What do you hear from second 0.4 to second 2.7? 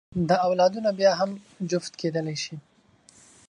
اولادونه بیا هم جفت کېدلی شي.